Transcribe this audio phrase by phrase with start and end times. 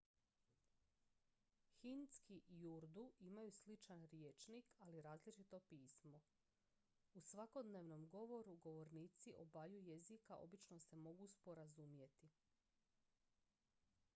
[1.81, 6.21] hindski i urdu imaju sličan rječnik ali različito pismo
[7.13, 12.29] u svakodnevnom govoru govornici obaju jezika obično se mogu sporazumjeti